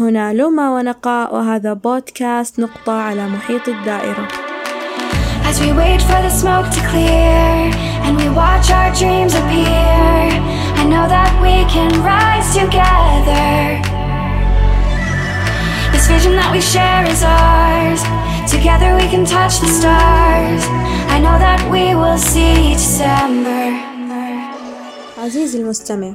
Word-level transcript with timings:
هنا 0.00 0.32
لوما 0.32 0.70
ونقاء 0.74 1.34
وهذا 1.34 1.72
بودكاست 1.72 2.60
نقطة 2.60 2.92
على 2.92 3.28
محيط 3.28 3.68
الدائرة 3.68 4.28
As 5.50 5.60
we 5.60 5.72
wait 5.72 6.00
for 6.08 6.20
the 6.26 6.30
smoke 6.40 6.68
to 6.76 6.80
clear 6.90 7.72
and 8.04 8.12
we 8.20 8.28
watch 8.42 8.66
our 8.78 8.90
dreams 9.00 9.34
appear, 9.40 10.28
I 10.80 10.84
know 10.92 11.06
that 11.16 11.32
we 11.44 11.56
can 11.74 11.90
rise 12.12 12.48
together. 12.60 13.56
This 15.92 16.06
vision 16.14 16.32
that 16.40 16.50
we 16.56 16.60
share 16.74 17.04
is 17.14 17.22
ours. 17.40 18.00
Together 18.54 18.90
we 19.00 19.06
can 19.12 19.24
touch 19.36 19.54
the 19.64 19.70
stars. 19.80 20.62
I 21.14 21.18
know 21.24 21.36
that 21.46 21.60
we 21.74 21.84
will 22.00 22.20
see 22.32 22.74
December. 22.74 23.64
عزيزي 25.18 25.60
المستمع 25.60 26.12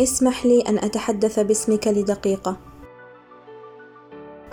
اسمح 0.00 0.46
لي 0.46 0.60
أن 0.68 0.78
أتحدث 0.78 1.40
باسمك 1.40 1.88
لدقيقة 1.88 2.56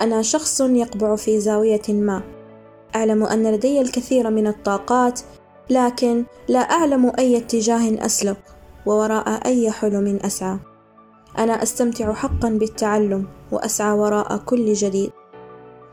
أنا 0.01 0.21
شخص 0.21 0.61
يقبع 0.61 1.15
في 1.15 1.39
زاوية 1.39 1.81
ما. 1.89 2.21
أعلم 2.95 3.23
أن 3.23 3.51
لدي 3.51 3.81
الكثير 3.81 4.29
من 4.29 4.47
الطاقات 4.47 5.19
لكن 5.69 6.25
لا 6.47 6.59
أعلم 6.59 7.11
أي 7.19 7.37
اتجاه 7.37 8.05
أسلك 8.05 8.37
ووراء 8.85 9.45
أي 9.45 9.71
حلم 9.71 10.19
أسعى. 10.25 10.57
أنا 11.37 11.63
أستمتع 11.63 12.13
حقا 12.13 12.49
بالتعلم 12.49 13.27
وأسعى 13.51 13.91
وراء 13.91 14.37
كل 14.37 14.73
جديد. 14.73 15.11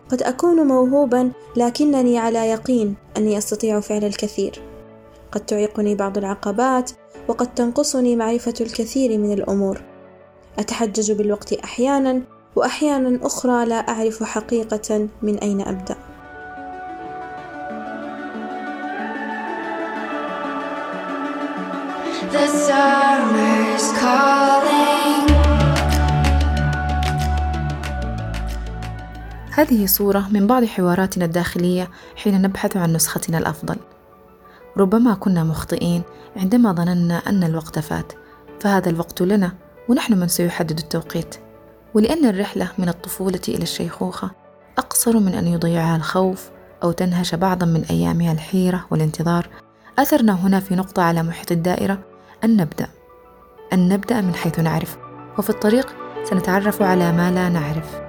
قد 0.08 0.22
أكون 0.22 0.66
موهوبا 0.66 1.30
لكنني 1.56 2.18
على 2.18 2.38
يقين 2.38 2.94
أني 3.16 3.38
أستطيع 3.38 3.80
فعل 3.80 4.04
الكثير. 4.04 4.62
قد 5.32 5.46
تعيقني 5.46 5.94
بعض 5.94 6.18
العقبات 6.18 6.90
وقد 7.28 7.54
تنقصني 7.54 8.16
معرفة 8.16 8.54
الكثير 8.60 9.18
من 9.18 9.32
الأمور. 9.32 9.82
أتحجج 10.58 11.12
بالوقت 11.12 11.52
أحيانا 11.52 12.22
وأحيانا 12.58 13.26
أخرى 13.26 13.64
لا 13.66 13.88
أعرف 13.88 14.22
حقيقة 14.22 15.08
من 15.22 15.38
أين 15.38 15.60
أبدأ 15.60 15.96
The 22.33 22.46
summer's 22.66 23.86
calling. 24.00 25.28
هذه 29.50 29.86
صورة 29.86 30.28
من 30.30 30.46
بعض 30.46 30.64
حواراتنا 30.64 31.24
الداخلية 31.24 31.90
حين 32.16 32.42
نبحث 32.42 32.77
عن 32.77 32.92
نسختنا 32.92 33.38
الأفضل. 33.38 33.77
ربما 34.77 35.14
كنا 35.14 35.44
مخطئين 35.44 36.02
عندما 36.36 36.72
ظننا 36.72 37.16
أن 37.18 37.44
الوقت 37.44 37.78
فات، 37.78 38.12
فهذا 38.61 38.90
الوقت 38.90 39.22
لنا 39.22 39.52
ونحن 39.88 40.18
من 40.18 40.28
سيحدد 40.28 40.78
التوقيت. 40.78 41.47
ولأن 41.94 42.25
الرحلة 42.25 42.69
من 42.78 42.89
الطفولة 42.89 43.41
إلى 43.48 43.62
الشيخوخة 43.62 44.31
أقصر 44.78 45.19
من 45.19 45.34
أن 45.34 45.47
يضيعها 45.47 45.97
الخوف 45.97 46.50
أو 46.83 46.92
تنهش 46.92 47.34
بعضا 47.34 47.67
من 47.67 47.84
أيامها 47.91 48.33
الحيرة 48.33 48.84
والانتظار، 48.91 49.48
أثرنا 49.98 50.33
هنا 50.33 50.61
في 50.61 50.75
نقطة 50.75 51.03
على 51.03 51.22
محيط 51.22 51.53
الدائرة 51.53 51.98
أن 52.45 52.56
نبدأ. 52.56 52.89
أن 53.72 53.89
نبدأ 53.89 54.20
من 54.20 54.34
حيث 54.34 54.58
نعرف، 54.58 54.97
وفي 55.39 55.50
الطريق 55.50 55.95
سنتعرف 56.25 56.83
على 56.83 57.12
ما 57.12 57.30
لا 57.30 57.48
نعرف. 57.48 58.00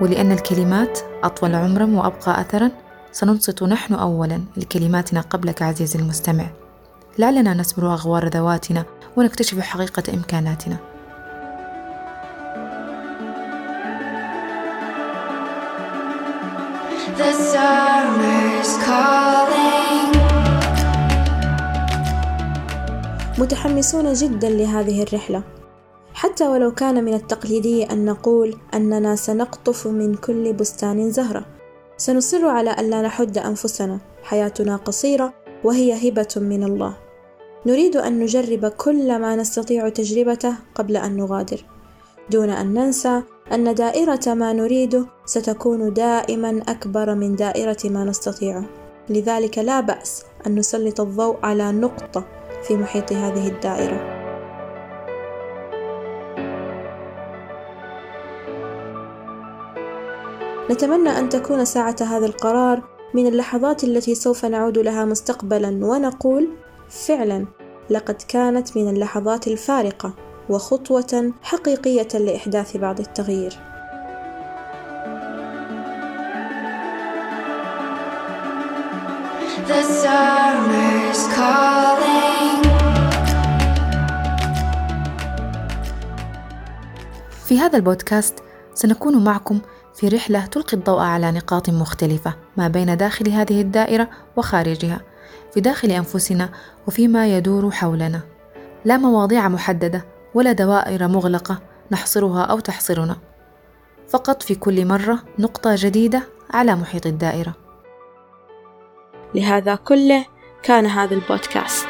ولأن 0.00 0.32
الكلمات 0.32 0.98
أطول 1.22 1.54
عمرا 1.54 1.84
وأبقى 1.84 2.40
أثرا 2.40 2.70
سننصت 3.12 3.62
نحن 3.62 3.94
أولا 3.94 4.40
لكلماتنا 4.56 5.20
قبلك 5.20 5.62
عزيزي 5.62 5.98
المستمع 5.98 6.50
لعلنا 7.18 7.54
نسبر 7.54 7.92
أغوار 7.92 8.28
ذواتنا 8.28 8.84
ونكتشف 9.16 9.60
حقيقة 9.60 10.14
إمكاناتنا. 10.14 10.76
The 17.18 17.32
summer's 17.52 18.72
calling. 18.86 20.16
متحمسون 23.38 24.12
جدا 24.12 24.50
لهذه 24.50 25.02
الرحلة. 25.02 25.42
حتى 26.14 26.48
ولو 26.48 26.74
كان 26.74 27.04
من 27.04 27.14
التقليدي 27.14 27.84
أن 27.84 28.04
نقول 28.04 28.56
أننا 28.74 29.16
سنقطف 29.16 29.86
من 29.86 30.14
كل 30.14 30.52
بستان 30.52 31.10
زهرة. 31.10 31.44
سنصر 31.96 32.46
على 32.46 32.72
ألا 32.80 33.02
نحد 33.02 33.38
أنفسنا. 33.38 33.98
حياتنا 34.22 34.76
قصيرة 34.76 35.34
وهي 35.64 36.08
هبة 36.08 36.34
من 36.36 36.64
الله. 36.64 37.07
نريد 37.66 37.96
أن 37.96 38.18
نجرب 38.18 38.66
كل 38.66 39.18
ما 39.18 39.36
نستطيع 39.36 39.88
تجربته 39.88 40.54
قبل 40.74 40.96
أن 40.96 41.16
نغادر. 41.16 41.64
دون 42.30 42.50
أن 42.50 42.74
ننسى 42.74 43.22
أن 43.52 43.74
دائرة 43.74 44.34
ما 44.34 44.52
نريده 44.52 45.06
ستكون 45.26 45.92
دائما 45.92 46.62
أكبر 46.68 47.14
من 47.14 47.36
دائرة 47.36 47.76
ما 47.84 48.04
نستطيعه 48.04 48.64
لذلك 49.08 49.58
لا 49.58 49.80
بأس 49.80 50.24
أن 50.46 50.54
نسلط 50.54 51.00
الضوء 51.00 51.36
على 51.42 51.72
نقطة 51.72 52.24
في 52.62 52.76
محيط 52.76 53.12
هذه 53.12 53.48
الدائرة. 53.48 54.18
نتمنى 60.70 61.18
أن 61.18 61.28
تكون 61.28 61.64
ساعة 61.64 61.96
هذا 62.00 62.26
القرار 62.26 62.82
من 63.14 63.26
اللحظات 63.26 63.84
التي 63.84 64.14
سوف 64.14 64.44
نعود 64.44 64.78
لها 64.78 65.04
مستقبلا 65.04 65.86
ونقول 65.86 66.48
فعلا 66.90 67.46
لقد 67.90 68.22
كانت 68.28 68.76
من 68.76 68.88
اللحظات 68.88 69.46
الفارقة 69.48 70.14
وخطوة 70.48 71.32
حقيقية 71.42 72.08
لإحداث 72.18 72.76
بعض 72.76 73.00
التغيير. 73.00 73.52
The 79.68 79.82
summer's 80.02 81.22
calling. 81.36 82.68
في 87.46 87.58
هذا 87.58 87.76
البودكاست 87.76 88.34
سنكون 88.74 89.24
معكم 89.24 89.60
في 89.94 90.08
رحلة 90.08 90.46
تلقي 90.46 90.76
الضوء 90.76 91.00
على 91.00 91.32
نقاط 91.32 91.70
مختلفة 91.70 92.34
ما 92.56 92.68
بين 92.68 92.96
داخل 92.96 93.28
هذه 93.28 93.60
الدائرة 93.60 94.08
وخارجها، 94.36 95.00
في 95.54 95.60
داخل 95.60 95.90
أنفسنا 95.90 96.50
وفيما 96.86 97.36
يدور 97.36 97.70
حولنا. 97.70 98.20
لا 98.84 98.96
مواضيع 98.96 99.48
محددة 99.48 100.04
ولا 100.34 100.52
دوائر 100.52 101.08
مغلقة 101.08 101.58
نحصرها 101.90 102.42
أو 102.42 102.60
تحصرنا. 102.60 103.16
فقط 104.08 104.42
في 104.42 104.54
كل 104.54 104.86
مرة 104.86 105.18
نقطة 105.38 105.74
جديدة 105.74 106.22
على 106.50 106.74
محيط 106.74 107.06
الدائرة. 107.06 107.54
لهذا 109.34 109.74
كله 109.74 110.24
كان 110.62 110.86
هذا 110.86 111.14
البودكاست 111.14 111.88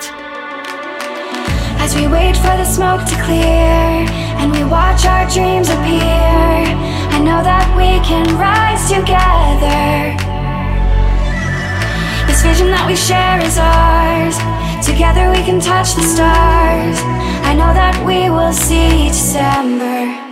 As 1.84 1.94
we 1.94 2.06
wait 2.06 2.36
for 2.36 2.54
the 2.60 2.68
smoke 2.76 3.04
to 3.10 3.16
clear 3.24 4.06
and 4.40 4.48
we 4.52 4.62
watch 4.64 5.02
our 5.06 5.24
dreams 5.34 5.68
appear, 5.76 6.58
vision 12.58 12.72
that 12.72 12.86
we 12.88 12.96
share 12.96 13.38
is 13.46 13.56
ours. 13.56 14.36
Together 14.84 15.30
we 15.30 15.44
can 15.44 15.60
touch 15.60 15.94
the 15.94 16.02
stars. 16.02 16.98
I 17.46 17.54
know 17.54 17.72
that 17.72 17.94
we 18.04 18.30
will 18.30 18.52
see 18.52 19.08
December. 19.08 20.27